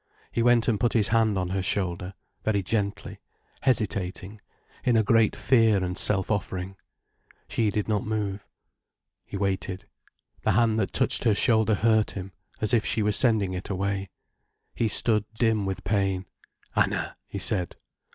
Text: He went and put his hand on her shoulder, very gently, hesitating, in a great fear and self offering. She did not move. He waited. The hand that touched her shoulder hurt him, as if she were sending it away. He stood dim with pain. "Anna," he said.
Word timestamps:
He 0.31 0.41
went 0.41 0.67
and 0.67 0.79
put 0.79 0.93
his 0.93 1.09
hand 1.09 1.37
on 1.37 1.49
her 1.49 1.61
shoulder, 1.61 2.15
very 2.43 2.63
gently, 2.63 3.19
hesitating, 3.61 4.41
in 4.83 4.97
a 4.97 5.03
great 5.03 5.35
fear 5.35 5.83
and 5.83 5.95
self 5.95 6.31
offering. 6.31 6.75
She 7.47 7.69
did 7.69 7.87
not 7.87 8.03
move. 8.03 8.43
He 9.27 9.37
waited. 9.37 9.85
The 10.41 10.53
hand 10.53 10.79
that 10.79 10.91
touched 10.91 11.23
her 11.25 11.35
shoulder 11.35 11.75
hurt 11.75 12.17
him, 12.17 12.31
as 12.61 12.73
if 12.73 12.83
she 12.83 13.03
were 13.03 13.11
sending 13.11 13.53
it 13.53 13.69
away. 13.69 14.09
He 14.73 14.87
stood 14.87 15.23
dim 15.37 15.67
with 15.67 15.83
pain. 15.83 16.25
"Anna," 16.75 17.15
he 17.27 17.37
said. 17.37 17.75